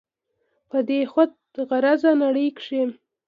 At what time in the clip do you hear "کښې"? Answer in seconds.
2.57-2.81